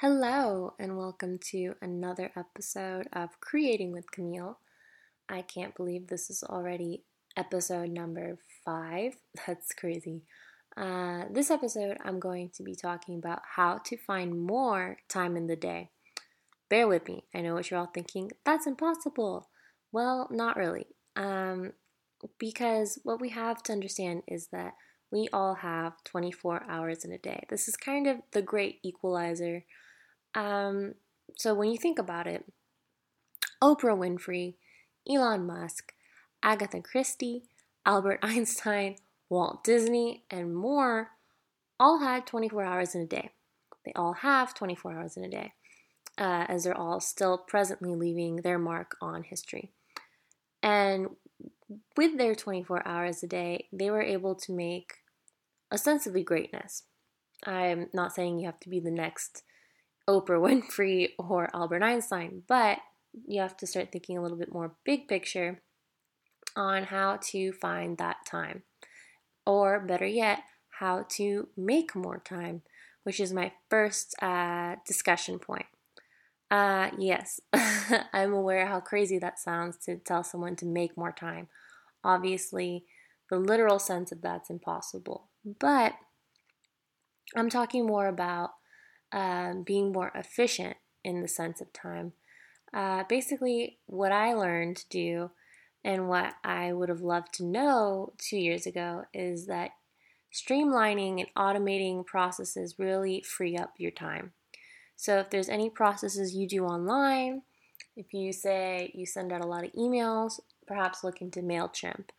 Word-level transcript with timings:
Hello, 0.00 0.72
and 0.78 0.96
welcome 0.96 1.38
to 1.50 1.74
another 1.82 2.32
episode 2.34 3.06
of 3.12 3.38
Creating 3.38 3.92
with 3.92 4.10
Camille. 4.10 4.58
I 5.28 5.42
can't 5.42 5.74
believe 5.74 6.06
this 6.06 6.30
is 6.30 6.42
already 6.42 7.02
episode 7.36 7.90
number 7.90 8.38
five. 8.64 9.16
That's 9.46 9.74
crazy. 9.74 10.22
Uh, 10.74 11.24
this 11.30 11.50
episode, 11.50 11.98
I'm 12.02 12.18
going 12.18 12.48
to 12.54 12.62
be 12.62 12.74
talking 12.74 13.16
about 13.18 13.42
how 13.56 13.76
to 13.84 13.98
find 13.98 14.40
more 14.40 14.96
time 15.06 15.36
in 15.36 15.48
the 15.48 15.54
day. 15.54 15.90
Bear 16.70 16.88
with 16.88 17.06
me. 17.06 17.24
I 17.34 17.42
know 17.42 17.52
what 17.52 17.70
you're 17.70 17.78
all 17.78 17.90
thinking. 17.92 18.30
That's 18.42 18.66
impossible. 18.66 19.50
Well, 19.92 20.28
not 20.30 20.56
really. 20.56 20.86
Um, 21.14 21.74
because 22.38 22.98
what 23.02 23.20
we 23.20 23.28
have 23.28 23.62
to 23.64 23.74
understand 23.74 24.22
is 24.26 24.46
that 24.46 24.72
we 25.10 25.28
all 25.30 25.56
have 25.56 26.02
24 26.04 26.64
hours 26.70 27.04
in 27.04 27.12
a 27.12 27.18
day. 27.18 27.44
This 27.50 27.68
is 27.68 27.76
kind 27.76 28.06
of 28.06 28.22
the 28.32 28.40
great 28.40 28.78
equalizer 28.82 29.64
um, 30.34 30.94
so 31.36 31.54
when 31.54 31.70
you 31.70 31.78
think 31.78 31.98
about 31.98 32.26
it, 32.26 32.44
Oprah 33.62 33.96
Winfrey, 33.96 34.54
Elon 35.08 35.46
Musk, 35.46 35.92
Agatha 36.42 36.80
Christie, 36.80 37.42
Albert 37.84 38.20
Einstein, 38.22 38.96
Walt 39.28 39.62
Disney, 39.64 40.24
and 40.30 40.54
more 40.54 41.10
all 41.78 42.00
had 42.00 42.26
24 42.26 42.64
hours 42.64 42.94
in 42.94 43.02
a 43.02 43.06
day. 43.06 43.30
They 43.84 43.92
all 43.94 44.12
have 44.14 44.54
24 44.54 44.92
hours 44.92 45.16
in 45.16 45.24
a 45.24 45.30
day, 45.30 45.52
uh, 46.18 46.44
as 46.48 46.64
they're 46.64 46.76
all 46.76 47.00
still 47.00 47.38
presently 47.38 47.94
leaving 47.94 48.36
their 48.36 48.58
mark 48.58 48.96
on 49.00 49.22
history. 49.22 49.72
And 50.62 51.08
with 51.96 52.18
their 52.18 52.34
24 52.34 52.86
hours 52.86 53.22
a 53.22 53.26
day, 53.26 53.68
they 53.72 53.90
were 53.90 54.02
able 54.02 54.34
to 54.34 54.52
make 54.52 54.94
ostensibly 55.72 56.22
greatness. 56.22 56.82
I'm 57.46 57.88
not 57.94 58.12
saying 58.12 58.38
you 58.38 58.46
have 58.46 58.60
to 58.60 58.68
be 58.68 58.80
the 58.80 58.90
next 58.90 59.42
Oprah 60.10 60.40
Winfrey 60.46 61.10
or 61.18 61.48
Albert 61.54 61.82
Einstein, 61.82 62.42
but 62.48 62.78
you 63.26 63.40
have 63.40 63.56
to 63.58 63.66
start 63.66 63.92
thinking 63.92 64.18
a 64.18 64.22
little 64.22 64.36
bit 64.36 64.52
more 64.52 64.74
big 64.84 65.08
picture 65.08 65.62
on 66.56 66.84
how 66.84 67.18
to 67.22 67.52
find 67.52 67.96
that 67.98 68.16
time. 68.26 68.62
Or 69.46 69.80
better 69.80 70.06
yet, 70.06 70.40
how 70.80 71.06
to 71.10 71.48
make 71.56 71.94
more 71.94 72.18
time, 72.18 72.62
which 73.04 73.20
is 73.20 73.32
my 73.32 73.52
first 73.68 74.14
uh, 74.22 74.76
discussion 74.86 75.38
point. 75.38 75.66
Uh, 76.50 76.90
yes, 76.98 77.40
I'm 78.12 78.32
aware 78.32 78.66
how 78.66 78.80
crazy 78.80 79.18
that 79.18 79.38
sounds 79.38 79.76
to 79.84 79.96
tell 79.96 80.24
someone 80.24 80.56
to 80.56 80.66
make 80.66 80.96
more 80.96 81.12
time. 81.12 81.48
Obviously, 82.02 82.84
the 83.30 83.38
literal 83.38 83.78
sense 83.78 84.10
of 84.10 84.22
that's 84.22 84.50
impossible. 84.50 85.28
But 85.44 85.94
I'm 87.36 87.48
talking 87.48 87.86
more 87.86 88.08
about 88.08 88.50
um, 89.12 89.62
being 89.62 89.92
more 89.92 90.12
efficient 90.14 90.76
in 91.04 91.22
the 91.22 91.28
sense 91.28 91.60
of 91.60 91.72
time. 91.72 92.12
Uh, 92.72 93.04
basically, 93.08 93.78
what 93.86 94.12
I 94.12 94.34
learned 94.34 94.76
to 94.76 94.88
do 94.88 95.30
and 95.84 96.08
what 96.08 96.34
I 96.44 96.72
would 96.72 96.88
have 96.88 97.00
loved 97.00 97.34
to 97.34 97.44
know 97.44 98.12
two 98.18 98.36
years 98.36 98.66
ago 98.66 99.04
is 99.12 99.46
that 99.46 99.70
streamlining 100.32 101.18
and 101.20 101.34
automating 101.36 102.06
processes 102.06 102.78
really 102.78 103.22
free 103.22 103.56
up 103.56 103.74
your 103.78 103.90
time. 103.90 104.32
So, 104.96 105.18
if 105.18 105.30
there's 105.30 105.48
any 105.48 105.70
processes 105.70 106.34
you 106.34 106.46
do 106.46 106.64
online, 106.64 107.42
if 107.96 108.12
you 108.14 108.32
say 108.32 108.92
you 108.94 109.06
send 109.06 109.32
out 109.32 109.44
a 109.44 109.46
lot 109.46 109.64
of 109.64 109.72
emails, 109.72 110.40
perhaps 110.66 111.02
look 111.02 111.20
into 111.20 111.40
MailChimp. 111.40 112.10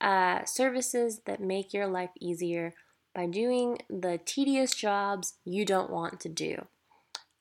Uh, 0.00 0.44
services 0.44 1.20
that 1.26 1.40
make 1.40 1.74
your 1.74 1.88
life 1.88 2.10
easier 2.20 2.74
by 3.18 3.26
doing 3.26 3.76
the 3.90 4.20
tedious 4.24 4.72
jobs 4.76 5.38
you 5.44 5.64
don't 5.64 5.90
want 5.90 6.20
to 6.20 6.28
do. 6.28 6.54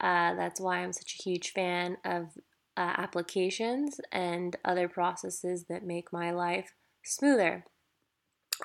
Uh, 0.01 0.33
that's 0.33 0.59
why 0.59 0.77
I'm 0.77 0.91
such 0.91 1.17
a 1.19 1.23
huge 1.23 1.51
fan 1.51 1.97
of 2.03 2.29
uh, 2.75 2.93
applications 2.97 4.01
and 4.11 4.55
other 4.65 4.89
processes 4.89 5.65
that 5.69 5.85
make 5.85 6.11
my 6.11 6.31
life 6.31 6.73
smoother. 7.05 7.63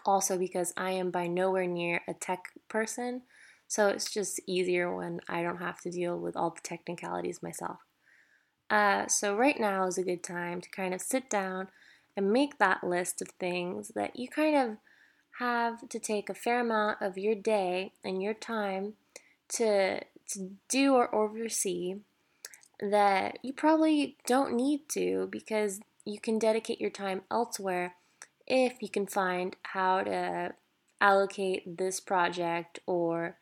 Also, 0.06 0.38
because 0.38 0.72
I 0.75 0.92
am 0.92 1.10
by 1.10 1.26
nowhere 1.26 1.66
near 1.66 2.00
a 2.09 2.14
tech 2.14 2.44
person, 2.70 3.25
so 3.69 3.88
it's 3.88 4.10
just 4.10 4.41
easier 4.47 4.97
when 4.97 5.20
I 5.28 5.42
don't 5.42 5.60
have 5.60 5.82
to 5.82 5.91
deal 5.91 6.19
with 6.19 6.34
all 6.34 6.48
the 6.48 6.62
technicalities 6.62 7.42
myself. 7.42 7.81
Uh, 8.70 9.06
so, 9.06 9.37
right 9.37 9.60
now 9.60 9.87
is 9.87 9.98
a 9.98 10.03
good 10.03 10.25
time 10.25 10.62
to 10.62 10.70
kind 10.70 10.94
of 10.94 11.03
sit 11.03 11.28
down 11.28 11.69
and 12.16 12.32
make 12.32 12.56
that 12.56 12.82
list 12.82 13.20
of 13.20 13.28
things 13.38 13.92
that 13.94 14.16
you 14.16 14.28
kind 14.28 14.56
of 14.56 14.78
have 15.42 15.88
to 15.88 15.98
take 15.98 16.30
a 16.30 16.34
fair 16.34 16.60
amount 16.60 17.03
of 17.03 17.19
your 17.19 17.34
day 17.34 17.92
and 18.04 18.22
your 18.22 18.34
time 18.34 18.94
to, 19.48 20.00
to 20.28 20.50
do 20.69 20.94
or 20.94 21.12
oversee 21.12 21.97
that 22.80 23.38
you 23.42 23.52
probably 23.52 24.16
don't 24.25 24.54
need 24.54 24.88
to 24.88 25.28
because 25.32 25.81
you 26.04 26.20
can 26.20 26.38
dedicate 26.38 26.81
your 26.81 26.91
time 26.91 27.22
elsewhere 27.28 27.94
if 28.47 28.81
you 28.81 28.88
can 28.88 29.06
find 29.06 29.56
how 29.62 30.02
to 30.02 30.54
allocate 31.00 31.76
this 31.76 31.98
project 31.98 32.78
or 32.86 33.36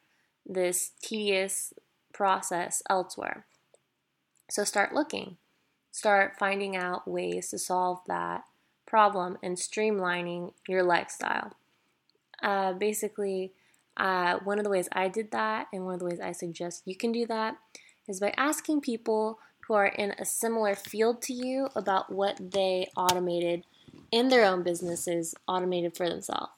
this 0.46 0.92
tedious 1.02 1.74
process 2.14 2.82
elsewhere. 2.88 3.44
So 4.50 4.64
start 4.64 4.94
looking. 4.94 5.36
Start 5.92 6.36
finding 6.38 6.76
out 6.76 7.06
ways 7.06 7.50
to 7.50 7.58
solve 7.58 8.00
that 8.06 8.44
problem 8.86 9.36
and 9.42 9.56
streamlining 9.56 10.52
your 10.66 10.82
lifestyle. 10.82 11.52
Uh, 12.42 12.72
basically, 12.72 13.52
uh, 13.96 14.38
one 14.44 14.58
of 14.58 14.64
the 14.64 14.70
ways 14.70 14.88
I 14.92 15.08
did 15.08 15.30
that, 15.32 15.66
and 15.72 15.84
one 15.84 15.94
of 15.94 16.00
the 16.00 16.06
ways 16.06 16.20
I 16.20 16.32
suggest 16.32 16.82
you 16.86 16.96
can 16.96 17.12
do 17.12 17.26
that, 17.26 17.56
is 18.08 18.20
by 18.20 18.32
asking 18.36 18.80
people 18.80 19.38
who 19.66 19.74
are 19.74 19.86
in 19.86 20.12
a 20.18 20.24
similar 20.24 20.74
field 20.74 21.22
to 21.22 21.32
you 21.32 21.68
about 21.76 22.12
what 22.12 22.38
they 22.52 22.88
automated 22.96 23.64
in 24.10 24.28
their 24.28 24.44
own 24.44 24.62
businesses, 24.62 25.34
automated 25.46 25.96
for 25.96 26.08
themselves. 26.08 26.50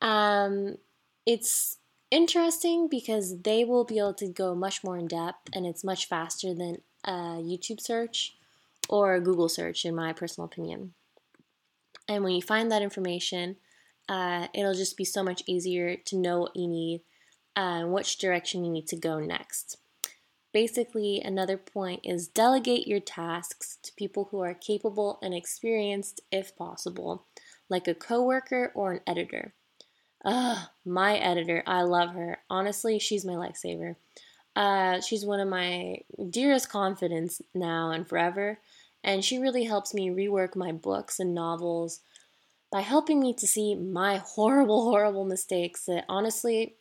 Um, 0.00 0.76
it's 1.24 1.78
interesting 2.10 2.88
because 2.88 3.40
they 3.40 3.64
will 3.64 3.84
be 3.84 3.98
able 3.98 4.14
to 4.14 4.28
go 4.28 4.54
much 4.54 4.84
more 4.84 4.96
in 4.96 5.08
depth 5.08 5.48
and 5.52 5.66
it's 5.66 5.82
much 5.82 6.06
faster 6.06 6.54
than 6.54 6.82
a 7.04 7.40
YouTube 7.40 7.80
search 7.80 8.36
or 8.88 9.14
a 9.14 9.20
Google 9.20 9.48
search, 9.48 9.84
in 9.84 9.94
my 9.94 10.12
personal 10.12 10.46
opinion. 10.46 10.94
And 12.08 12.22
when 12.22 12.34
you 12.34 12.42
find 12.42 12.70
that 12.70 12.82
information, 12.82 13.56
uh, 14.08 14.48
it'll 14.54 14.74
just 14.74 14.96
be 14.96 15.04
so 15.04 15.22
much 15.22 15.42
easier 15.46 15.96
to 15.96 16.16
know 16.16 16.40
what 16.40 16.56
you 16.56 16.68
need 16.68 17.00
uh, 17.56 17.80
and 17.80 17.92
which 17.92 18.18
direction 18.18 18.64
you 18.64 18.70
need 18.70 18.86
to 18.88 18.96
go 18.96 19.18
next. 19.18 19.78
Basically, 20.52 21.20
another 21.20 21.56
point 21.56 22.00
is 22.04 22.28
delegate 22.28 22.86
your 22.86 23.00
tasks 23.00 23.78
to 23.82 23.92
people 23.94 24.28
who 24.30 24.40
are 24.40 24.54
capable 24.54 25.18
and 25.22 25.34
experienced 25.34 26.20
if 26.32 26.56
possible, 26.56 27.26
like 27.68 27.86
a 27.88 27.94
coworker 27.94 28.72
or 28.74 28.92
an 28.92 29.00
editor. 29.06 29.52
Ugh, 30.24 30.68
my 30.84 31.18
editor, 31.18 31.62
I 31.66 31.82
love 31.82 32.14
her. 32.14 32.38
Honestly, 32.48 32.98
she's 32.98 33.24
my 33.24 33.34
lifesaver. 33.34 33.96
Uh, 34.54 35.00
she's 35.00 35.26
one 35.26 35.40
of 35.40 35.48
my 35.48 35.98
dearest 36.30 36.70
confidants 36.70 37.42
now 37.54 37.90
and 37.90 38.08
forever, 38.08 38.58
and 39.04 39.22
she 39.22 39.38
really 39.38 39.64
helps 39.64 39.92
me 39.92 40.08
rework 40.08 40.56
my 40.56 40.72
books 40.72 41.20
and 41.20 41.34
novels 41.34 42.00
by 42.76 42.82
helping 42.82 43.20
me 43.20 43.32
to 43.32 43.46
see 43.46 43.74
my 43.74 44.18
horrible, 44.34 44.90
horrible 44.90 45.24
mistakes 45.24 45.86
that 45.86 46.04
honestly 46.10 46.74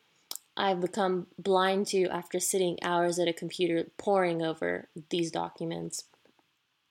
I've 0.58 0.82
become 0.82 1.28
blind 1.40 1.88
to 1.88 2.10
after 2.10 2.38
sitting 2.42 2.78
hours 2.84 3.18
at 3.18 3.30
a 3.30 3.34
computer 3.34 3.86
poring 3.98 4.42
over 4.42 4.90
these 5.10 5.32
documents. 5.32 6.04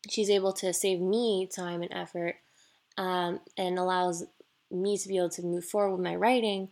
She's 0.08 0.30
able 0.30 0.54
to 0.54 0.72
save 0.72 1.02
me 1.02 1.46
time 1.54 1.82
and 1.82 1.92
effort 1.92 2.36
um, 2.96 3.40
and 3.58 3.78
allows 3.78 4.24
me 4.70 4.96
to 4.96 5.08
be 5.08 5.18
able 5.18 5.28
to 5.30 5.42
move 5.42 5.66
forward 5.66 5.96
with 5.96 6.04
my 6.04 6.16
writing 6.16 6.70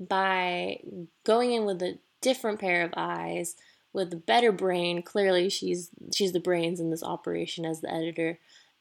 by 0.00 0.80
going 1.24 1.52
in 1.52 1.66
with 1.66 1.82
a 1.82 1.98
different 2.22 2.60
pair 2.60 2.82
of 2.82 2.94
eyes 2.96 3.56
with 3.92 4.10
a 4.14 4.16
better 4.16 4.52
brain 4.52 5.02
clearly 5.02 5.50
she's 5.50 5.90
she's 6.14 6.32
the 6.32 6.40
brains 6.40 6.80
in 6.80 6.90
this 6.90 7.02
operation 7.02 7.66
as 7.66 7.80
the 7.80 7.92
editor 7.92 8.38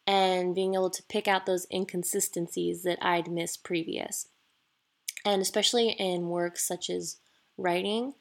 and 0.07 0.55
being 0.55 0.73
able 0.73 0.89
to 0.89 1.03
pick 1.03 1.27
out 1.27 1.45
those 1.45 1.67
inconsistencies 1.71 2.83
that 2.83 2.97
I'd 3.01 3.29
missed 3.29 3.63
previous. 3.63 4.29
And 5.25 5.41
especially 5.41 5.89
in 5.89 6.29
works 6.29 6.65
such 6.65 6.89
as 6.89 7.17
writing, 7.57 8.13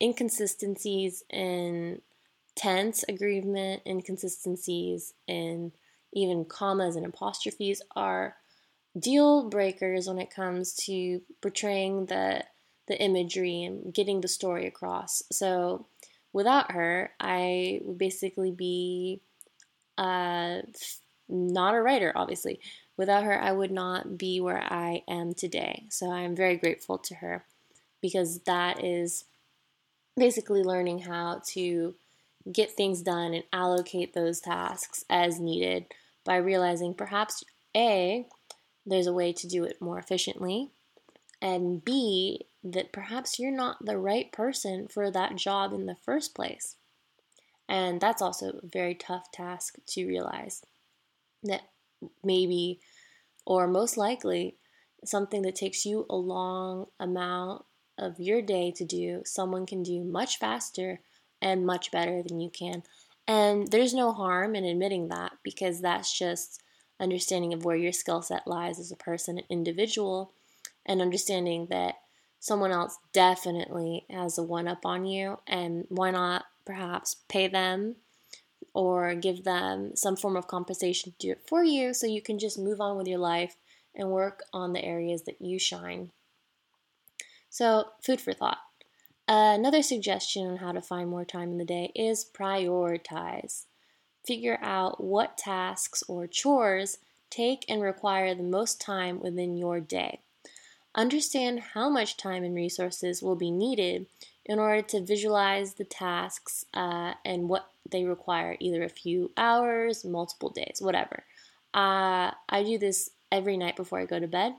inconsistencies 0.00 1.24
in 1.30 2.02
tense 2.54 3.02
agreement, 3.08 3.82
inconsistencies 3.86 5.14
in 5.26 5.72
even 6.12 6.44
commas 6.44 6.96
and 6.96 7.06
apostrophes 7.06 7.80
are 7.96 8.36
deal 8.98 9.48
breakers 9.48 10.06
when 10.06 10.18
it 10.18 10.30
comes 10.30 10.74
to 10.74 11.22
portraying 11.40 12.06
the 12.06 12.44
the 12.88 13.00
imagery 13.00 13.62
and 13.62 13.94
getting 13.94 14.20
the 14.20 14.28
story 14.28 14.66
across. 14.66 15.22
So 15.30 15.86
without 16.32 16.72
her, 16.72 17.12
I 17.18 17.80
would 17.84 17.96
basically 17.96 18.50
be 18.50 19.22
uh, 19.96 20.62
not 21.28 21.74
a 21.74 21.82
writer, 21.82 22.12
obviously. 22.14 22.60
Without 22.96 23.24
her, 23.24 23.40
I 23.40 23.52
would 23.52 23.70
not 23.70 24.18
be 24.18 24.40
where 24.40 24.62
I 24.62 25.02
am 25.08 25.34
today. 25.34 25.84
So 25.88 26.10
I'm 26.10 26.36
very 26.36 26.56
grateful 26.56 26.98
to 26.98 27.14
her 27.16 27.44
because 28.00 28.40
that 28.40 28.84
is 28.84 29.24
basically 30.16 30.62
learning 30.62 31.00
how 31.00 31.40
to 31.48 31.94
get 32.50 32.72
things 32.72 33.02
done 33.02 33.34
and 33.34 33.44
allocate 33.52 34.14
those 34.14 34.40
tasks 34.40 35.04
as 35.08 35.40
needed 35.40 35.86
by 36.24 36.36
realizing 36.36 36.94
perhaps 36.94 37.44
A, 37.76 38.26
there's 38.84 39.06
a 39.06 39.12
way 39.12 39.32
to 39.32 39.46
do 39.46 39.64
it 39.64 39.80
more 39.80 39.98
efficiently, 39.98 40.70
and 41.40 41.84
B, 41.84 42.46
that 42.62 42.92
perhaps 42.92 43.38
you're 43.38 43.50
not 43.50 43.84
the 43.84 43.98
right 43.98 44.30
person 44.30 44.86
for 44.88 45.10
that 45.10 45.36
job 45.36 45.72
in 45.72 45.86
the 45.86 45.96
first 45.96 46.34
place. 46.34 46.76
And 47.68 48.00
that's 48.00 48.22
also 48.22 48.50
a 48.50 48.66
very 48.66 48.94
tough 48.94 49.32
task 49.32 49.78
to 49.86 50.06
realize 50.06 50.62
that 51.44 51.62
maybe, 52.24 52.80
or 53.46 53.66
most 53.66 53.96
likely, 53.96 54.56
something 55.04 55.42
that 55.42 55.56
takes 55.56 55.84
you 55.84 56.06
a 56.08 56.16
long 56.16 56.86
amount 57.00 57.64
of 57.98 58.20
your 58.20 58.42
day 58.42 58.72
to 58.72 58.84
do, 58.84 59.22
someone 59.24 59.66
can 59.66 59.82
do 59.82 60.02
much 60.02 60.38
faster 60.38 61.00
and 61.40 61.66
much 61.66 61.90
better 61.90 62.22
than 62.22 62.40
you 62.40 62.50
can. 62.50 62.82
And 63.26 63.68
there's 63.68 63.94
no 63.94 64.12
harm 64.12 64.54
in 64.54 64.64
admitting 64.64 65.08
that 65.08 65.32
because 65.42 65.80
that's 65.80 66.16
just 66.16 66.62
understanding 67.00 67.52
of 67.52 67.64
where 67.64 67.76
your 67.76 67.92
skill 67.92 68.22
set 68.22 68.46
lies 68.46 68.78
as 68.78 68.92
a 68.92 68.96
person, 68.96 69.38
an 69.38 69.44
individual, 69.48 70.32
and 70.86 71.00
understanding 71.00 71.66
that 71.70 71.96
someone 72.40 72.72
else 72.72 72.98
definitely 73.12 74.06
has 74.10 74.38
a 74.38 74.42
one 74.42 74.68
up 74.68 74.84
on 74.84 75.04
you. 75.04 75.38
And 75.46 75.86
why 75.88 76.10
not 76.10 76.44
perhaps 76.64 77.16
pay 77.28 77.48
them 77.48 77.96
or 78.74 79.14
give 79.14 79.44
them 79.44 79.94
some 79.94 80.16
form 80.16 80.36
of 80.36 80.46
compensation 80.46 81.12
to 81.12 81.18
do 81.18 81.32
it 81.32 81.42
for 81.46 81.62
you 81.62 81.92
so 81.92 82.06
you 82.06 82.22
can 82.22 82.38
just 82.38 82.58
move 82.58 82.80
on 82.80 82.96
with 82.96 83.06
your 83.06 83.18
life 83.18 83.56
and 83.94 84.08
work 84.08 84.42
on 84.52 84.72
the 84.72 84.84
areas 84.84 85.22
that 85.24 85.40
you 85.40 85.58
shine. 85.58 86.10
So, 87.50 87.84
food 88.02 88.20
for 88.20 88.32
thought. 88.32 88.58
Another 89.28 89.82
suggestion 89.82 90.46
on 90.46 90.56
how 90.56 90.72
to 90.72 90.80
find 90.80 91.08
more 91.08 91.24
time 91.24 91.52
in 91.52 91.58
the 91.58 91.64
day 91.64 91.92
is 91.94 92.24
prioritize. 92.24 93.66
Figure 94.26 94.58
out 94.62 95.02
what 95.02 95.36
tasks 95.36 96.02
or 96.08 96.26
chores 96.26 96.98
take 97.30 97.64
and 97.68 97.82
require 97.82 98.34
the 98.34 98.42
most 98.42 98.80
time 98.80 99.20
within 99.20 99.56
your 99.56 99.80
day. 99.80 100.20
Understand 100.94 101.60
how 101.74 101.88
much 101.88 102.16
time 102.16 102.44
and 102.44 102.54
resources 102.54 103.22
will 103.22 103.36
be 103.36 103.50
needed 103.50 104.06
in 104.44 104.58
order 104.58 104.82
to 104.82 105.00
visualize 105.00 105.74
the 105.74 105.84
tasks 105.84 106.66
uh, 106.74 107.14
and 107.24 107.48
what 107.48 107.68
they 107.90 108.04
require, 108.04 108.56
either 108.60 108.82
a 108.82 108.88
few 108.88 109.30
hours, 109.36 110.04
multiple 110.04 110.50
days, 110.50 110.78
whatever. 110.80 111.24
Uh, 111.72 112.32
I 112.48 112.62
do 112.64 112.78
this 112.78 113.10
every 113.30 113.56
night 113.56 113.76
before 113.76 114.00
I 114.00 114.04
go 114.04 114.20
to 114.20 114.26
bed. 114.26 114.54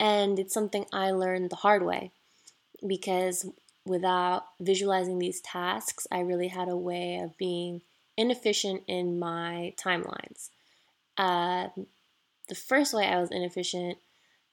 And 0.00 0.38
it's 0.38 0.54
something 0.54 0.86
I 0.92 1.10
learned 1.10 1.50
the 1.50 1.56
hard 1.56 1.84
way 1.84 2.10
because 2.86 3.46
without 3.84 4.44
visualizing 4.60 5.18
these 5.18 5.40
tasks, 5.40 6.06
I 6.10 6.20
really 6.20 6.48
had 6.48 6.68
a 6.68 6.76
way 6.76 7.20
of 7.22 7.36
being 7.36 7.82
inefficient 8.16 8.82
in 8.86 9.18
my 9.18 9.74
timelines. 9.76 10.48
Uh, 11.16 11.68
the 12.48 12.54
first 12.54 12.94
way 12.94 13.06
I 13.06 13.20
was 13.20 13.30
inefficient 13.30 13.98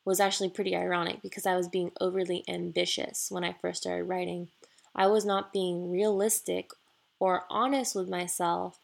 was 0.05 0.19
actually 0.19 0.49
pretty 0.49 0.75
ironic 0.75 1.21
because 1.21 1.45
I 1.45 1.55
was 1.55 1.67
being 1.67 1.91
overly 1.99 2.43
ambitious 2.47 3.27
when 3.29 3.43
I 3.43 3.55
first 3.61 3.81
started 3.81 4.05
writing. 4.05 4.49
I 4.95 5.07
was 5.07 5.25
not 5.25 5.53
being 5.53 5.91
realistic 5.91 6.71
or 7.19 7.43
honest 7.49 7.95
with 7.95 8.09
myself 8.09 8.79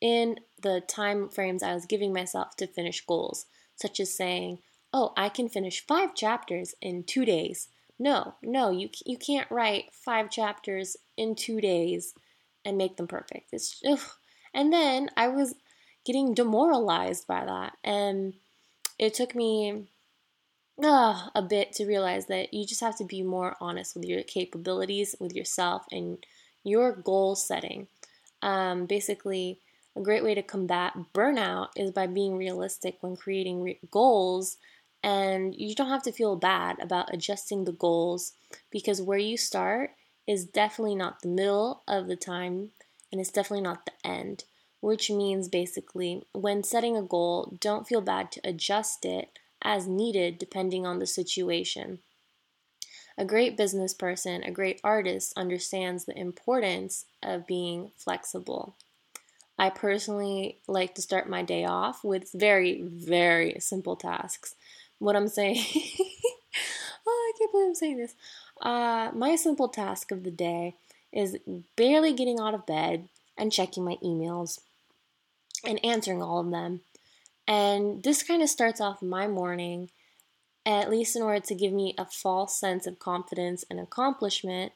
in 0.00 0.40
the 0.60 0.80
time 0.80 1.28
frames 1.28 1.62
I 1.62 1.74
was 1.74 1.86
giving 1.86 2.12
myself 2.12 2.56
to 2.56 2.66
finish 2.66 3.04
goals, 3.04 3.46
such 3.76 4.00
as 4.00 4.14
saying, 4.14 4.58
"Oh, 4.92 5.12
I 5.16 5.28
can 5.28 5.48
finish 5.48 5.86
5 5.86 6.14
chapters 6.14 6.74
in 6.80 7.04
2 7.04 7.24
days." 7.24 7.68
No, 7.98 8.34
no, 8.42 8.70
you 8.70 8.90
you 9.06 9.16
can't 9.16 9.50
write 9.50 9.92
5 9.92 10.30
chapters 10.30 10.96
in 11.16 11.36
2 11.36 11.60
days 11.60 12.14
and 12.64 12.76
make 12.78 12.96
them 12.96 13.06
perfect. 13.06 13.52
It's 13.52 13.80
ugh. 13.86 14.00
and 14.54 14.72
then 14.72 15.10
I 15.16 15.28
was 15.28 15.54
getting 16.04 16.34
demoralized 16.34 17.26
by 17.28 17.44
that 17.44 17.76
and 17.84 18.34
it 18.98 19.14
took 19.14 19.34
me 19.34 19.88
uh, 20.84 21.28
a 21.34 21.42
bit 21.42 21.72
to 21.74 21.86
realize 21.86 22.26
that 22.26 22.52
you 22.54 22.66
just 22.66 22.80
have 22.80 22.96
to 22.98 23.04
be 23.04 23.22
more 23.22 23.56
honest 23.60 23.94
with 23.94 24.04
your 24.04 24.22
capabilities, 24.22 25.14
with 25.18 25.34
yourself, 25.34 25.84
and 25.90 26.24
your 26.64 26.92
goal 26.92 27.34
setting. 27.34 27.88
Um, 28.42 28.86
basically, 28.86 29.58
a 29.96 30.00
great 30.00 30.24
way 30.24 30.34
to 30.34 30.42
combat 30.42 30.94
burnout 31.14 31.68
is 31.76 31.90
by 31.90 32.06
being 32.06 32.36
realistic 32.36 32.96
when 33.00 33.16
creating 33.16 33.62
re- 33.62 33.78
goals. 33.90 34.56
And 35.02 35.54
you 35.54 35.74
don't 35.74 35.88
have 35.88 36.04
to 36.04 36.12
feel 36.12 36.36
bad 36.36 36.78
about 36.80 37.12
adjusting 37.12 37.64
the 37.64 37.72
goals 37.72 38.32
because 38.70 39.02
where 39.02 39.18
you 39.18 39.36
start 39.36 39.92
is 40.26 40.44
definitely 40.44 40.94
not 40.94 41.20
the 41.20 41.28
middle 41.28 41.82
of 41.88 42.06
the 42.06 42.16
time 42.16 42.70
and 43.10 43.20
it's 43.20 43.30
definitely 43.30 43.62
not 43.62 43.84
the 43.84 44.08
end. 44.08 44.44
Which 44.80 45.10
means 45.10 45.48
basically, 45.48 46.24
when 46.32 46.64
setting 46.64 46.96
a 46.96 47.02
goal, 47.02 47.56
don't 47.60 47.86
feel 47.86 48.00
bad 48.00 48.32
to 48.32 48.40
adjust 48.42 49.04
it 49.04 49.38
as 49.62 49.86
needed 49.86 50.38
depending 50.38 50.86
on 50.86 50.98
the 50.98 51.06
situation. 51.06 52.00
A 53.18 53.24
great 53.24 53.56
business 53.56 53.92
person, 53.92 54.42
a 54.42 54.50
great 54.50 54.80
artist 54.82 55.34
understands 55.36 56.04
the 56.04 56.18
importance 56.18 57.04
of 57.22 57.46
being 57.46 57.90
flexible. 57.96 58.74
I 59.58 59.70
personally 59.70 60.58
like 60.66 60.94
to 60.94 61.02
start 61.02 61.28
my 61.28 61.42
day 61.42 61.64
off 61.64 62.02
with 62.02 62.32
very, 62.32 62.82
very 62.82 63.56
simple 63.60 63.96
tasks. 63.96 64.54
What 64.98 65.14
I'm 65.14 65.28
saying, 65.28 65.62
oh, 67.06 67.32
I 67.34 67.38
can't 67.38 67.52
believe 67.52 67.66
I'm 67.68 67.74
saying 67.74 67.98
this. 67.98 68.14
Uh, 68.60 69.10
my 69.14 69.36
simple 69.36 69.68
task 69.68 70.10
of 70.10 70.24
the 70.24 70.30
day 70.30 70.76
is 71.12 71.36
barely 71.76 72.14
getting 72.14 72.40
out 72.40 72.54
of 72.54 72.66
bed 72.66 73.08
and 73.36 73.52
checking 73.52 73.84
my 73.84 73.98
emails 74.02 74.58
and 75.64 75.84
answering 75.84 76.22
all 76.22 76.40
of 76.40 76.50
them 76.50 76.80
and 77.46 78.02
this 78.02 78.22
kind 78.22 78.42
of 78.42 78.48
starts 78.48 78.80
off 78.80 79.02
my 79.02 79.26
morning, 79.26 79.90
at 80.64 80.90
least 80.90 81.16
in 81.16 81.22
order 81.22 81.40
to 81.40 81.54
give 81.54 81.72
me 81.72 81.94
a 81.98 82.04
false 82.04 82.58
sense 82.58 82.86
of 82.86 82.98
confidence 82.98 83.64
and 83.68 83.80
accomplishment, 83.80 84.72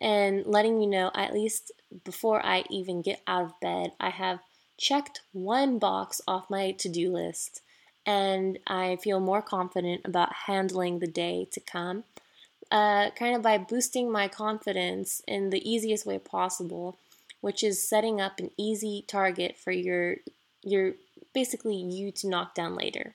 and 0.00 0.46
letting 0.46 0.78
me 0.78 0.86
know, 0.86 1.10
at 1.14 1.32
least 1.32 1.72
before 2.04 2.44
I 2.44 2.64
even 2.70 3.02
get 3.02 3.22
out 3.26 3.44
of 3.44 3.60
bed, 3.60 3.92
I 4.00 4.10
have 4.10 4.40
checked 4.76 5.20
one 5.32 5.78
box 5.78 6.20
off 6.26 6.50
my 6.50 6.72
to 6.72 6.88
do 6.88 7.12
list, 7.12 7.60
and 8.04 8.58
I 8.66 8.96
feel 8.96 9.20
more 9.20 9.42
confident 9.42 10.02
about 10.04 10.32
handling 10.46 10.98
the 10.98 11.06
day 11.06 11.46
to 11.52 11.60
come. 11.60 12.04
Uh, 12.70 13.10
kind 13.10 13.36
of 13.36 13.42
by 13.42 13.58
boosting 13.58 14.10
my 14.10 14.28
confidence 14.28 15.22
in 15.28 15.50
the 15.50 15.70
easiest 15.70 16.06
way 16.06 16.18
possible, 16.18 16.96
which 17.40 17.62
is 17.62 17.86
setting 17.86 18.20
up 18.20 18.38
an 18.38 18.50
easy 18.56 19.04
target 19.06 19.56
for 19.58 19.70
your 19.70 20.16
your 20.62 20.94
basically 21.32 21.76
you 21.76 22.12
to 22.12 22.28
knock 22.28 22.54
down 22.54 22.74
later. 22.74 23.14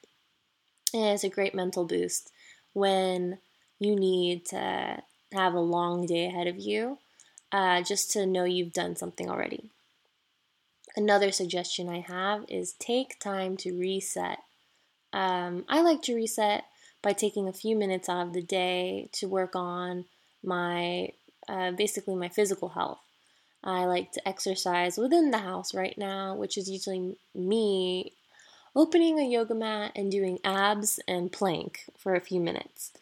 And 0.93 1.13
it's 1.13 1.23
a 1.23 1.29
great 1.29 1.53
mental 1.53 1.85
boost 1.85 2.31
when 2.73 3.39
you 3.79 3.95
need 3.95 4.45
to 4.47 5.01
have 5.33 5.53
a 5.53 5.59
long 5.59 6.05
day 6.05 6.25
ahead 6.25 6.47
of 6.47 6.57
you, 6.57 6.97
uh, 7.51 7.81
just 7.81 8.11
to 8.11 8.25
know 8.25 8.43
you've 8.43 8.73
done 8.73 8.95
something 8.95 9.29
already. 9.29 9.69
Another 10.95 11.31
suggestion 11.31 11.89
I 11.89 11.99
have 11.99 12.45
is 12.49 12.73
take 12.73 13.19
time 13.19 13.57
to 13.57 13.77
reset. 13.77 14.39
Um, 15.13 15.65
I 15.69 15.81
like 15.81 16.01
to 16.03 16.15
reset 16.15 16.63
by 17.01 17.13
taking 17.13 17.47
a 17.47 17.53
few 17.53 17.75
minutes 17.75 18.09
out 18.09 18.25
of 18.27 18.33
the 18.33 18.41
day 18.41 19.09
to 19.13 19.27
work 19.27 19.55
on 19.55 20.05
my 20.43 21.09
uh, 21.47 21.71
basically 21.71 22.15
my 22.15 22.29
physical 22.29 22.69
health. 22.69 22.99
I 23.67 23.83
like 23.83 24.13
to 24.13 24.25
exercise 24.25 24.97
within 24.97 25.29
the 25.29 25.39
house 25.39 25.75
right 25.75 25.97
now, 25.97 26.33
which 26.33 26.57
is 26.57 26.69
usually 26.69 27.17
me 27.35 28.13
opening 28.73 29.19
a 29.19 29.27
yoga 29.27 29.53
mat 29.53 29.91
and 29.93 30.09
doing 30.09 30.39
abs 30.45 31.01
and 31.05 31.33
plank 31.33 31.81
for 31.97 32.15
a 32.15 32.21
few 32.21 32.39
minutes. 32.39 32.93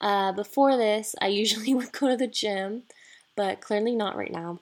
Uh, 0.00 0.30
before 0.30 0.76
this, 0.76 1.16
I 1.20 1.26
usually 1.26 1.74
would 1.74 1.90
go 1.90 2.08
to 2.08 2.16
the 2.16 2.28
gym, 2.28 2.84
but 3.34 3.60
clearly 3.60 3.96
not 3.96 4.16
right 4.16 4.30
now. 4.30 4.60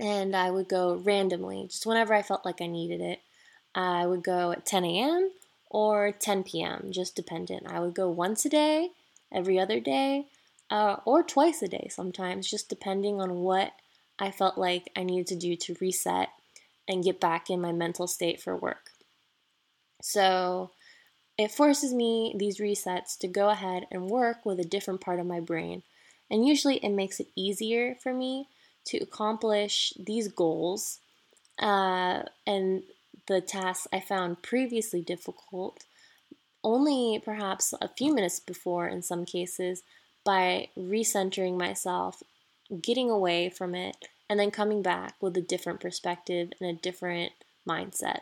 And 0.00 0.34
I 0.34 0.50
would 0.50 0.68
go 0.68 0.96
randomly, 0.96 1.68
just 1.68 1.86
whenever 1.86 2.12
I 2.12 2.22
felt 2.22 2.44
like 2.44 2.60
I 2.60 2.66
needed 2.66 3.00
it. 3.00 3.20
I 3.76 4.06
would 4.06 4.24
go 4.24 4.50
at 4.50 4.66
10 4.66 4.84
a.m. 4.84 5.30
or 5.70 6.10
10 6.10 6.42
p.m., 6.42 6.88
just 6.90 7.14
dependent. 7.14 7.68
I 7.68 7.78
would 7.78 7.94
go 7.94 8.08
once 8.08 8.44
a 8.44 8.48
day, 8.48 8.90
every 9.32 9.56
other 9.56 9.78
day, 9.78 10.26
uh, 10.68 10.96
or 11.04 11.22
twice 11.22 11.62
a 11.62 11.68
day 11.68 11.88
sometimes, 11.92 12.50
just 12.50 12.68
depending 12.68 13.20
on 13.20 13.36
what 13.36 13.72
I 14.18 14.30
felt 14.30 14.58
like 14.58 14.90
I 14.96 15.02
needed 15.02 15.26
to 15.28 15.36
do 15.36 15.56
to 15.56 15.76
reset 15.80 16.28
and 16.88 17.04
get 17.04 17.20
back 17.20 17.50
in 17.50 17.60
my 17.60 17.72
mental 17.72 18.06
state 18.06 18.40
for 18.40 18.56
work. 18.56 18.90
So 20.02 20.70
it 21.36 21.50
forces 21.50 21.94
me, 21.94 22.34
these 22.36 22.58
resets, 22.58 23.16
to 23.18 23.28
go 23.28 23.48
ahead 23.48 23.86
and 23.90 24.10
work 24.10 24.44
with 24.44 24.58
a 24.58 24.64
different 24.64 25.00
part 25.00 25.20
of 25.20 25.26
my 25.26 25.40
brain. 25.40 25.82
And 26.30 26.46
usually 26.46 26.76
it 26.78 26.90
makes 26.90 27.20
it 27.20 27.28
easier 27.36 27.96
for 28.02 28.12
me 28.12 28.48
to 28.86 28.98
accomplish 28.98 29.92
these 29.98 30.28
goals 30.28 30.98
uh, 31.58 32.22
and 32.46 32.82
the 33.26 33.40
tasks 33.40 33.86
I 33.92 34.00
found 34.00 34.42
previously 34.42 35.02
difficult 35.02 35.84
only 36.64 37.20
perhaps 37.24 37.72
a 37.80 37.88
few 37.88 38.14
minutes 38.14 38.40
before 38.40 38.88
in 38.88 39.02
some 39.02 39.24
cases 39.24 39.82
by 40.24 40.68
recentering 40.76 41.58
myself 41.58 42.22
getting 42.82 43.10
away 43.10 43.50
from 43.50 43.74
it, 43.74 43.96
and 44.28 44.38
then 44.38 44.50
coming 44.50 44.82
back 44.82 45.14
with 45.20 45.36
a 45.36 45.42
different 45.42 45.80
perspective 45.80 46.50
and 46.60 46.68
a 46.68 46.80
different 46.80 47.32
mindset. 47.66 48.20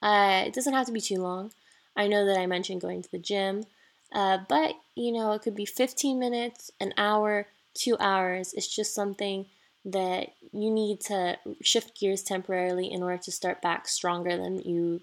Uh, 0.00 0.44
it 0.46 0.52
doesn't 0.52 0.74
have 0.74 0.86
to 0.86 0.92
be 0.92 1.00
too 1.00 1.18
long. 1.18 1.52
I 1.96 2.08
know 2.08 2.26
that 2.26 2.38
I 2.38 2.46
mentioned 2.46 2.80
going 2.80 3.02
to 3.02 3.10
the 3.10 3.18
gym, 3.18 3.64
uh, 4.12 4.38
but 4.48 4.74
you 4.94 5.12
know, 5.12 5.32
it 5.32 5.42
could 5.42 5.54
be 5.54 5.64
15 5.64 6.18
minutes, 6.18 6.70
an 6.80 6.92
hour, 6.96 7.46
two 7.74 7.96
hours. 8.00 8.52
It's 8.54 8.74
just 8.74 8.94
something 8.94 9.46
that 9.84 10.28
you 10.52 10.70
need 10.70 11.00
to 11.00 11.38
shift 11.60 11.98
gears 11.98 12.22
temporarily 12.22 12.90
in 12.90 13.02
order 13.02 13.18
to 13.18 13.32
start 13.32 13.60
back 13.62 13.88
stronger 13.88 14.36
than 14.36 14.60
you 14.60 15.00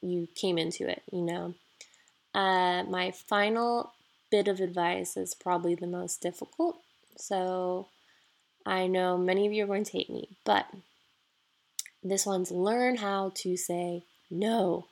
you 0.00 0.28
came 0.34 0.58
into 0.58 0.88
it. 0.88 1.02
You 1.10 1.22
know, 1.22 1.54
uh, 2.34 2.84
my 2.84 3.10
final 3.10 3.92
bit 4.30 4.48
of 4.48 4.60
advice 4.60 5.16
is 5.16 5.34
probably 5.34 5.74
the 5.74 5.86
most 5.86 6.20
difficult. 6.20 6.78
So 7.16 7.88
I 8.66 8.86
know 8.86 9.16
many 9.16 9.46
of 9.46 9.52
you 9.52 9.64
are 9.64 9.68
going 9.68 9.84
to 9.84 9.92
hate 9.92 10.10
me, 10.10 10.28
but 10.44 10.66
this 12.02 12.26
one's 12.26 12.50
learn 12.50 12.96
how 12.96 13.32
to 13.36 13.56
say 13.56 14.04
no. 14.30 14.86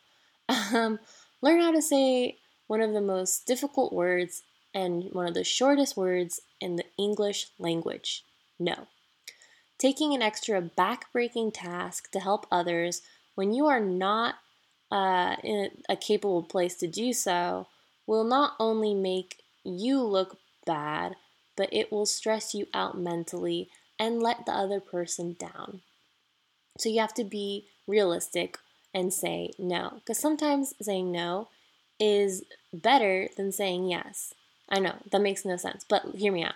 Um, 0.73 1.01
learn 1.43 1.61
how 1.61 1.73
to 1.73 1.83
say 1.83 2.39
one 2.69 2.81
of 2.81 2.93
the 2.93 3.01
most 3.01 3.47
difficult 3.47 3.93
words 3.93 4.43
and 4.73 5.05
one 5.13 5.27
of 5.27 5.35
the 5.35 5.43
shortest 5.43 5.97
words 5.97 6.41
in 6.61 6.77
the 6.77 6.85
English 6.97 7.49
language 7.59 8.23
no. 8.59 8.87
Taking 9.79 10.15
an 10.15 10.23
extra 10.23 10.61
back-breaking 10.61 11.53
task 11.53 12.11
to 12.13 12.21
help 12.21 12.47
others 12.51 13.03
when 13.35 13.53
you 13.53 13.67
are 13.67 13.81
not 13.81 14.37
uh, 14.91 15.37
in 15.43 15.71
a 15.89 15.97
capable 15.97 16.43
place 16.43 16.77
to 16.77 16.87
do 16.87 17.13
so 17.13 17.67
will 18.07 18.25
not 18.25 18.55
only 18.59 18.95
make 18.95 19.43
you 19.65 20.03
look 20.03 20.39
bad, 20.65 21.17
but 21.57 21.69
it 21.73 21.91
will 21.91 22.07
stress 22.07 22.55
you 22.55 22.67
out 22.75 22.99
mentally 22.99 23.69
and 23.99 24.23
let 24.23 24.47
the 24.47 24.53
other 24.53 24.81
person 24.81 25.37
down. 25.39 25.81
So 26.79 26.89
you 26.89 27.01
have 27.01 27.15
to 27.15 27.25
be 27.25 27.67
realistic 27.87 28.59
and 28.95 29.13
say 29.13 29.53
no. 29.59 29.95
Because 29.97 30.19
sometimes 30.19 30.75
saying 30.81 31.11
no 31.11 31.49
is 31.99 32.45
better 32.73 33.29
than 33.37 33.53
saying 33.53 33.89
yes. 33.89 34.35
I 34.69 34.81
know, 34.81 34.97
that 35.11 35.23
makes 35.23 35.45
no 35.45 35.57
sense, 35.57 35.85
but 35.89 36.15
hear 36.15 36.33
me 36.33 36.45
out. 36.45 36.55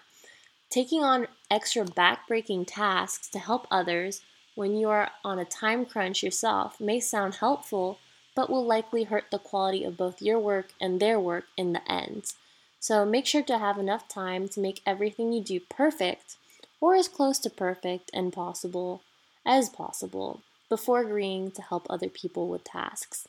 Taking 0.69 1.03
on 1.03 1.29
extra 1.51 1.85
back-breaking 1.85 2.67
tasks 2.67 3.29
to 3.31 3.39
help 3.39 3.67
others 3.71 4.23
when 4.55 4.77
you 4.77 4.89
are 4.89 5.11
on 5.25 5.39
a 5.39 5.45
time 5.45 5.87
crunch 5.87 6.23
yourself 6.23 6.81
may 6.81 7.01
sound 7.01 7.37
helpful, 7.37 7.99
but 8.35 8.51
will 8.51 8.65
likely 8.65 9.05
hurt 9.05 9.25
the 9.31 9.39
quality 9.39 9.85
of 9.85 9.97
both 9.97 10.23
your 10.23 10.39
work 10.39 10.69
and 10.81 11.01
their 11.01 11.19
work 11.19 11.45
in 11.57 11.73
the 11.73 11.91
end. 11.91 12.33
So 12.79 13.05
make 13.05 13.27
sure 13.27 13.43
to 13.43 13.59
have 13.59 13.79
enough 13.79 14.09
time 14.09 14.49
to 14.49 14.61
make 14.61 14.81
everything 14.87 15.33
you 15.33 15.43
do 15.43 15.61
perfect, 15.61 16.37
or 16.81 16.95
as 16.95 17.09
close 17.09 17.39
to 17.41 17.51
perfect 17.51 18.11
and 18.15 18.33
possible 18.33 19.03
as 19.45 19.69
possible, 19.69 20.41
before 20.69 21.01
agreeing 21.01 21.51
to 21.51 21.63
help 21.63 21.87
other 21.91 22.09
people 22.09 22.49
with 22.49 22.65
tasks. 22.65 23.27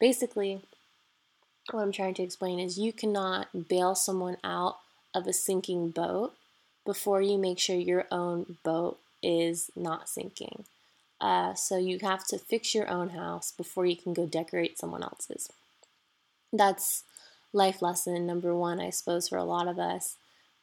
Basically, 0.00 0.62
what 1.70 1.82
I'm 1.82 1.92
trying 1.92 2.14
to 2.14 2.22
explain 2.22 2.60
is 2.60 2.78
you 2.78 2.92
cannot 2.92 3.68
bail 3.68 3.94
someone 3.94 4.36
out 4.44 4.78
of 5.14 5.26
a 5.26 5.32
sinking 5.32 5.90
boat 5.90 6.34
before 6.84 7.22
you 7.22 7.38
make 7.38 7.58
sure 7.58 7.76
your 7.76 8.06
own 8.10 8.56
boat 8.62 8.98
is 9.22 9.70
not 9.74 10.08
sinking. 10.08 10.64
Uh, 11.24 11.54
so 11.54 11.78
you 11.78 11.98
have 12.02 12.26
to 12.26 12.36
fix 12.36 12.74
your 12.74 12.86
own 12.90 13.08
house 13.08 13.50
before 13.50 13.86
you 13.86 13.96
can 13.96 14.12
go 14.12 14.26
decorate 14.26 14.78
someone 14.78 15.02
else's. 15.02 15.48
That's 16.52 17.04
life 17.50 17.80
lesson 17.80 18.26
number 18.26 18.54
one, 18.54 18.78
I 18.78 18.90
suppose, 18.90 19.30
for 19.30 19.38
a 19.38 19.44
lot 19.44 19.66
of 19.66 19.78
us. 19.78 20.18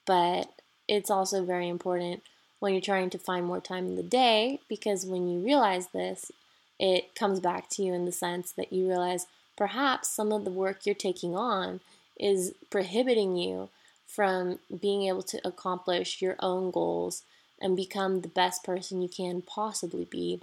But 0.05 0.49
it's 0.87 1.09
also 1.09 1.43
very 1.43 1.67
important 1.67 2.21
when 2.59 2.73
you're 2.73 2.81
trying 2.81 3.09
to 3.09 3.17
find 3.17 3.43
more 3.43 3.59
time 3.59 3.87
in 3.87 3.95
the 3.95 4.03
day 4.03 4.59
because 4.69 5.03
when 5.03 5.27
you 5.27 5.39
realize 5.39 5.87
this, 5.87 6.31
it 6.79 7.15
comes 7.15 7.39
back 7.39 7.67
to 7.69 7.81
you 7.81 7.95
in 7.95 8.05
the 8.05 8.11
sense 8.11 8.51
that 8.51 8.71
you 8.71 8.87
realize 8.87 9.25
perhaps 9.57 10.09
some 10.09 10.31
of 10.31 10.45
the 10.45 10.51
work 10.51 10.85
you're 10.85 10.93
taking 10.93 11.35
on 11.35 11.79
is 12.19 12.53
prohibiting 12.69 13.35
you 13.35 13.69
from 14.05 14.59
being 14.79 15.07
able 15.07 15.23
to 15.23 15.41
accomplish 15.43 16.21
your 16.21 16.35
own 16.39 16.69
goals 16.69 17.23
and 17.59 17.75
become 17.75 18.21
the 18.21 18.27
best 18.27 18.63
person 18.63 19.01
you 19.01 19.09
can 19.09 19.41
possibly 19.41 20.05
be. 20.05 20.39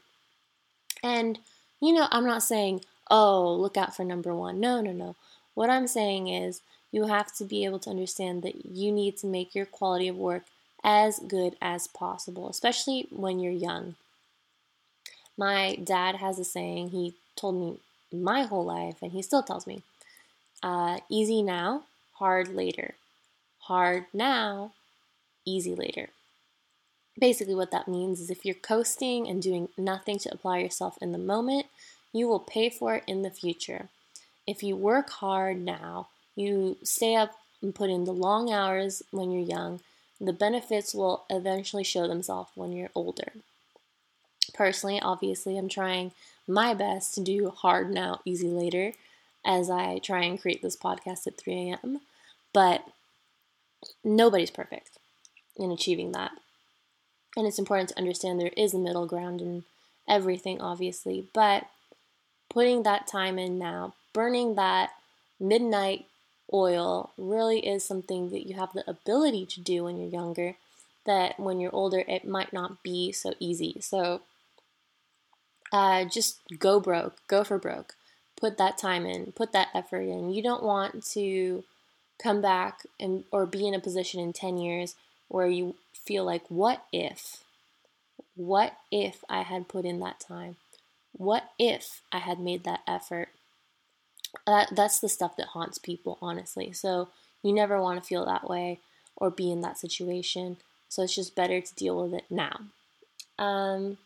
And, 1.02 1.38
you 1.80 1.92
know, 1.92 2.08
I'm 2.10 2.26
not 2.26 2.42
saying, 2.42 2.84
oh, 3.10 3.54
look 3.54 3.76
out 3.76 3.94
for 3.94 4.04
number 4.04 4.34
one. 4.34 4.60
No, 4.60 4.80
no, 4.80 4.92
no. 4.92 5.16
What 5.54 5.70
I'm 5.70 5.86
saying 5.86 6.28
is 6.28 6.60
you 6.92 7.06
have 7.06 7.34
to 7.36 7.44
be 7.44 7.64
able 7.64 7.78
to 7.80 7.90
understand 7.90 8.42
that 8.42 8.66
you 8.66 8.92
need 8.92 9.16
to 9.18 9.26
make 9.26 9.54
your 9.54 9.66
quality 9.66 10.08
of 10.08 10.16
work 10.16 10.44
as 10.84 11.18
good 11.18 11.56
as 11.60 11.88
possible, 11.88 12.48
especially 12.48 13.06
when 13.10 13.40
you're 13.40 13.52
young. 13.52 13.96
My 15.36 15.76
dad 15.76 16.16
has 16.16 16.38
a 16.38 16.44
saying, 16.44 16.90
he 16.90 17.14
told 17.36 17.54
me 17.56 17.78
my 18.12 18.42
whole 18.42 18.64
life, 18.64 18.96
and 19.02 19.12
he 19.12 19.22
still 19.22 19.42
tells 19.42 19.66
me 19.66 19.82
uh, 20.62 20.98
easy 21.08 21.42
now, 21.42 21.82
hard 22.14 22.48
later. 22.48 22.94
Hard 23.60 24.06
now, 24.12 24.72
easy 25.44 25.74
later. 25.74 26.08
Basically, 27.18 27.54
what 27.54 27.70
that 27.72 27.88
means 27.88 28.20
is 28.20 28.30
if 28.30 28.44
you're 28.44 28.54
coasting 28.54 29.28
and 29.28 29.42
doing 29.42 29.68
nothing 29.76 30.18
to 30.20 30.32
apply 30.32 30.58
yourself 30.58 30.96
in 31.00 31.12
the 31.12 31.18
moment, 31.18 31.66
you 32.12 32.28
will 32.28 32.40
pay 32.40 32.70
for 32.70 32.94
it 32.94 33.04
in 33.06 33.22
the 33.22 33.30
future. 33.30 33.88
If 34.46 34.62
you 34.62 34.76
work 34.76 35.10
hard 35.10 35.58
now, 35.58 36.08
you 36.36 36.76
stay 36.82 37.16
up 37.16 37.32
and 37.60 37.74
put 37.74 37.90
in 37.90 38.04
the 38.04 38.12
long 38.12 38.52
hours 38.52 39.02
when 39.10 39.30
you're 39.30 39.42
young, 39.42 39.80
the 40.20 40.32
benefits 40.32 40.94
will 40.94 41.24
eventually 41.28 41.84
show 41.84 42.06
themselves 42.06 42.50
when 42.54 42.72
you're 42.72 42.90
older. 42.94 43.32
Personally, 44.54 45.00
obviously, 45.00 45.58
I'm 45.58 45.68
trying 45.68 46.12
my 46.46 46.74
best 46.74 47.14
to 47.14 47.20
do 47.20 47.50
hard 47.50 47.92
now, 47.92 48.20
easy 48.24 48.48
later 48.48 48.92
as 49.44 49.70
I 49.70 49.98
try 49.98 50.24
and 50.24 50.40
create 50.40 50.62
this 50.62 50.76
podcast 50.76 51.26
at 51.26 51.38
3 51.38 51.70
a.m. 51.70 52.00
But 52.52 52.84
nobody's 54.02 54.50
perfect 54.50 54.98
in 55.56 55.70
achieving 55.70 56.12
that. 56.12 56.32
And 57.36 57.46
it's 57.46 57.58
important 57.58 57.90
to 57.90 57.98
understand 57.98 58.40
there 58.40 58.50
is 58.56 58.74
a 58.74 58.78
middle 58.78 59.06
ground 59.06 59.40
in 59.40 59.64
everything, 60.08 60.60
obviously. 60.60 61.26
But 61.32 61.66
putting 62.48 62.82
that 62.82 63.06
time 63.06 63.38
in 63.38 63.58
now, 63.58 63.94
burning 64.12 64.54
that 64.54 64.90
midnight 65.38 66.06
oil 66.52 67.10
really 67.16 67.66
is 67.66 67.84
something 67.84 68.30
that 68.30 68.46
you 68.46 68.54
have 68.54 68.72
the 68.72 68.88
ability 68.88 69.44
to 69.46 69.60
do 69.60 69.84
when 69.84 69.98
you're 69.98 70.10
younger 70.10 70.56
that 71.04 71.38
when 71.38 71.60
you're 71.60 71.74
older 71.74 72.04
it 72.08 72.26
might 72.26 72.52
not 72.52 72.82
be 72.82 73.12
so 73.12 73.32
easy 73.38 73.76
so 73.80 74.20
uh, 75.72 76.04
just 76.04 76.40
go 76.58 76.80
broke 76.80 77.16
go 77.28 77.44
for 77.44 77.58
broke 77.58 77.94
put 78.36 78.56
that 78.56 78.78
time 78.78 79.04
in 79.04 79.32
put 79.32 79.52
that 79.52 79.68
effort 79.74 80.00
in 80.00 80.30
you 80.30 80.42
don't 80.42 80.62
want 80.62 81.04
to 81.04 81.64
come 82.22 82.40
back 82.40 82.80
and 82.98 83.24
or 83.30 83.46
be 83.46 83.66
in 83.66 83.74
a 83.74 83.80
position 83.80 84.20
in 84.20 84.32
10 84.32 84.56
years 84.56 84.94
where 85.28 85.46
you 85.46 85.74
feel 85.92 86.24
like 86.24 86.44
what 86.48 86.84
if 86.92 87.42
what 88.34 88.74
if 88.90 89.24
i 89.28 89.42
had 89.42 89.68
put 89.68 89.84
in 89.84 90.00
that 90.00 90.20
time 90.20 90.56
what 91.12 91.50
if 91.58 92.00
i 92.12 92.18
had 92.18 92.38
made 92.38 92.64
that 92.64 92.80
effort 92.86 93.28
that, 94.46 94.68
that's 94.74 94.98
the 94.98 95.08
stuff 95.08 95.36
that 95.36 95.48
haunts 95.48 95.78
people, 95.78 96.18
honestly. 96.20 96.72
So 96.72 97.08
you 97.42 97.52
never 97.52 97.80
want 97.80 98.00
to 98.00 98.06
feel 98.06 98.24
that 98.26 98.48
way 98.48 98.80
or 99.16 99.30
be 99.30 99.50
in 99.50 99.60
that 99.62 99.78
situation. 99.78 100.58
So 100.88 101.02
it's 101.02 101.14
just 101.14 101.36
better 101.36 101.60
to 101.60 101.74
deal 101.74 102.02
with 102.02 102.14
it 102.14 102.24
now. 102.30 102.60
Um, 103.38 103.98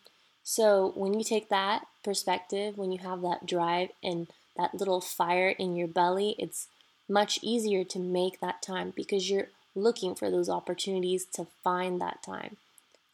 so 0.43 0.93
when 0.97 1.15
you 1.15 1.25
take 1.25 1.49
that 1.49 1.87
perspective, 2.03 2.77
when 2.77 2.93
you 2.93 2.99
have 2.99 3.23
that 3.23 3.47
drive 3.47 3.91
and 4.03 4.27
that 4.57 4.75
little 4.75 5.01
fire 5.01 5.51
in 5.51 5.77
your 5.77 5.89
belly, 5.89 6.35
it's 6.39 6.69
much 7.09 7.39
easier 7.43 7.85
to 7.85 7.99
make 7.99 8.41
that 8.41 8.63
time 8.63 8.93
because 8.95 9.31
you're 9.31 9.49
looking 9.75 10.15
for 10.15 10.31
those 10.31 10.49
opportunities 10.49 11.25
to 11.25 11.47
find 11.63 12.01
that 12.01 12.23
time. 12.23 12.57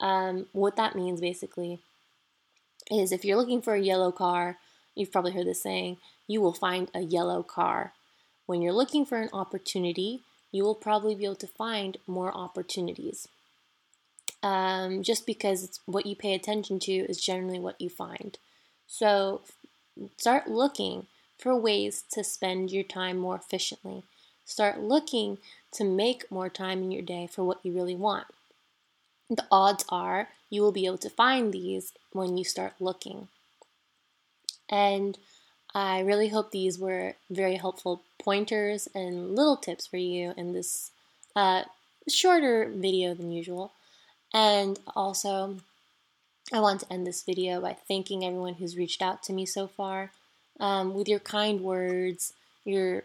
Um, 0.00 0.46
what 0.52 0.76
that 0.76 0.94
means 0.94 1.20
basically 1.20 1.80
is 2.90 3.12
if 3.12 3.24
you're 3.24 3.36
looking 3.36 3.62
for 3.62 3.74
a 3.74 3.80
yellow 3.80 4.12
car, 4.12 4.58
you've 4.94 5.12
probably 5.12 5.32
heard 5.32 5.46
this 5.46 5.62
saying, 5.62 5.98
you 6.26 6.40
will 6.40 6.52
find 6.52 6.90
a 6.94 7.00
yellow 7.00 7.42
car. 7.42 7.92
When 8.46 8.62
you're 8.62 8.72
looking 8.72 9.04
for 9.04 9.18
an 9.18 9.30
opportunity, 9.32 10.22
you 10.52 10.64
will 10.64 10.74
probably 10.74 11.14
be 11.14 11.24
able 11.24 11.36
to 11.36 11.46
find 11.46 11.98
more 12.06 12.34
opportunities. 12.36 13.28
Um, 14.42 15.02
just 15.02 15.26
because 15.26 15.80
what 15.86 16.06
you 16.06 16.14
pay 16.14 16.34
attention 16.34 16.78
to 16.80 16.92
is 16.92 17.20
generally 17.20 17.58
what 17.58 17.80
you 17.80 17.90
find. 17.90 18.38
So 18.86 19.42
start 20.16 20.48
looking 20.48 21.06
for 21.38 21.56
ways 21.56 22.02
to 22.12 22.24
spend 22.24 22.70
your 22.70 22.84
time 22.84 23.18
more 23.18 23.36
efficiently. 23.36 24.04
Start 24.44 24.80
looking 24.80 25.38
to 25.72 25.84
make 25.84 26.30
more 26.30 26.48
time 26.48 26.82
in 26.82 26.90
your 26.90 27.02
day 27.02 27.26
for 27.26 27.44
what 27.44 27.60
you 27.62 27.72
really 27.72 27.96
want. 27.96 28.26
The 29.30 29.46
odds 29.50 29.84
are 29.90 30.28
you 30.50 30.62
will 30.62 30.72
be 30.72 30.86
able 30.86 30.98
to 30.98 31.10
find 31.10 31.52
these 31.52 31.92
when 32.12 32.36
you 32.36 32.44
start 32.44 32.72
looking. 32.80 33.28
And 34.70 35.18
I 35.74 36.00
really 36.00 36.28
hope 36.28 36.50
these 36.50 36.78
were 36.78 37.14
very 37.30 37.56
helpful 37.56 38.02
pointers 38.18 38.88
and 38.94 39.36
little 39.36 39.56
tips 39.56 39.86
for 39.86 39.98
you 39.98 40.32
in 40.36 40.52
this 40.52 40.90
uh, 41.36 41.64
shorter 42.08 42.70
video 42.74 43.14
than 43.14 43.30
usual. 43.30 43.72
And 44.32 44.78
also, 44.96 45.58
I 46.52 46.60
want 46.60 46.80
to 46.80 46.92
end 46.92 47.06
this 47.06 47.22
video 47.22 47.60
by 47.60 47.76
thanking 47.86 48.24
everyone 48.24 48.54
who's 48.54 48.76
reached 48.76 49.02
out 49.02 49.22
to 49.24 49.32
me 49.32 49.44
so 49.44 49.66
far 49.66 50.10
um, 50.60 50.94
with 50.94 51.08
your 51.08 51.20
kind 51.20 51.60
words, 51.60 52.32
your 52.64 53.04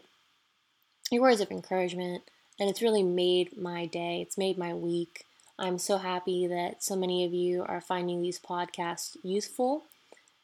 your 1.11 1.21
words 1.21 1.41
of 1.41 1.51
encouragement, 1.51 2.23
and 2.59 2.69
it's 2.69 2.81
really 2.81 3.03
made 3.03 3.57
my 3.57 3.85
day. 3.85 4.21
It's 4.21 4.37
made 4.37 4.57
my 4.57 4.73
week. 4.73 5.25
I'm 5.57 5.77
so 5.77 5.97
happy 5.97 6.47
that 6.47 6.83
so 6.83 6.95
many 6.95 7.25
of 7.25 7.33
you 7.33 7.63
are 7.67 7.81
finding 7.81 8.21
these 8.21 8.39
podcasts 8.39 9.15
useful 9.23 9.83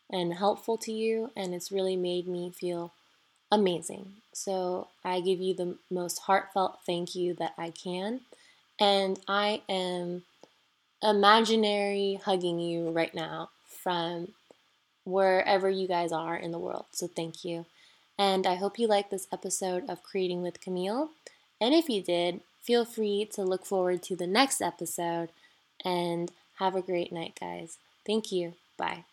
and 0.10 0.34
helpful 0.34 0.78
to 0.78 0.92
you, 0.92 1.32
and 1.36 1.54
it's 1.54 1.72
really 1.72 1.96
made 1.96 2.28
me 2.28 2.52
feel 2.52 2.94
amazing. 3.52 4.14
So 4.34 4.88
I 5.04 5.22
give 5.22 5.40
you 5.40 5.54
the 5.54 5.78
most 5.90 6.20
heartfelt 6.20 6.80
thank 6.86 7.16
you 7.16 7.34
that 7.36 7.54
I 7.58 7.72
can, 7.72 8.22
and 8.80 9.20
I 9.28 9.62
am 9.68 10.24
imaginary 11.02 12.20
hugging 12.24 12.60
you 12.60 12.90
right 12.90 13.14
now 13.14 13.50
from 13.66 14.30
wherever 15.06 15.70
you 15.70 15.88
guys 15.88 16.12
are 16.12 16.36
in 16.36 16.52
the 16.52 16.60
world. 16.60 16.86
So 16.92 17.08
thank 17.08 17.44
you. 17.44 17.66
And 18.18 18.46
I 18.46 18.56
hope 18.56 18.78
you 18.78 18.88
like 18.88 19.10
this 19.10 19.28
episode 19.32 19.90
of 19.90 20.04
Creating 20.04 20.42
with 20.42 20.62
Camille. 20.62 21.10
And 21.62 21.74
if 21.74 21.90
you 21.90 22.02
did, 22.02 22.42
feel 22.62 22.86
free 22.86 23.26
to 23.34 23.44
look 23.44 23.66
forward 23.66 24.04
to 24.04 24.16
the 24.16 24.28
next 24.28 24.62
episode 24.62 25.30
and 25.86 26.32
have 26.58 26.76
a 26.76 26.82
great 26.82 27.12
night, 27.12 27.38
guys. 27.40 27.78
Thank 28.06 28.32
you. 28.32 28.54
Bye. 28.78 29.06